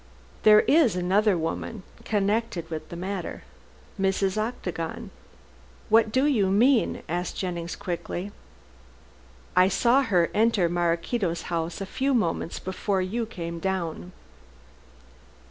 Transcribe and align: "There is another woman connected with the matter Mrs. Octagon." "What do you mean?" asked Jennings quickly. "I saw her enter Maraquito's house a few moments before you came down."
"There 0.41 0.61
is 0.61 0.95
another 0.95 1.37
woman 1.37 1.83
connected 2.05 2.67
with 2.71 2.89
the 2.89 2.95
matter 2.95 3.43
Mrs. 3.99 4.35
Octagon." 4.35 5.11
"What 5.89 6.11
do 6.11 6.25
you 6.25 6.47
mean?" 6.47 7.03
asked 7.07 7.37
Jennings 7.37 7.75
quickly. 7.75 8.31
"I 9.55 9.67
saw 9.67 10.01
her 10.01 10.31
enter 10.33 10.67
Maraquito's 10.67 11.43
house 11.53 11.81
a 11.81 11.85
few 11.85 12.15
moments 12.15 12.57
before 12.57 13.03
you 13.03 13.27
came 13.27 13.59
down." 13.59 14.11